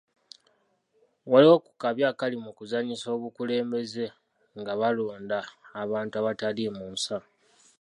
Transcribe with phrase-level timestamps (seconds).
[1.31, 4.05] Waliwo ku kabi akali mu kuzannyisa obukulembeze
[4.59, 5.39] nga balonda
[5.81, 7.17] abantu abataliimu nsa.